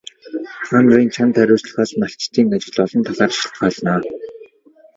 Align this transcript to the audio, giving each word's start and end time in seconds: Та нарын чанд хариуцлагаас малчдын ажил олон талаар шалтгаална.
Та 0.69 0.77
нарын 0.85 1.09
чанд 1.15 1.33
хариуцлагаас 1.37 1.91
малчдын 2.01 2.47
ажил 2.55 2.75
олон 2.83 3.01
талаар 3.07 3.31
шалтгаална. 3.39 3.95